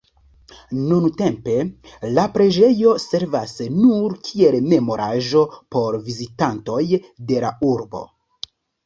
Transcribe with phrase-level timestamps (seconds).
[0.91, 1.57] Nuntempe
[2.17, 5.45] la preĝejo servas nur kiel memoraĵo
[5.77, 6.81] por vizitantoj
[7.33, 8.03] de la urbo.